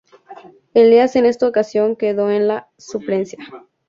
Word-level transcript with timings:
Elías 0.73 1.15
en 1.15 1.27
esta 1.27 1.47
ocasión 1.47 1.95
quedó 1.95 2.31
en 2.31 2.47
la 2.47 2.71
suplencia. 2.79 3.37